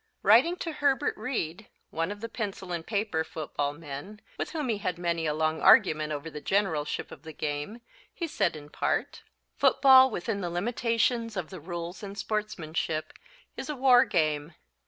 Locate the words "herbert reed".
0.71-1.67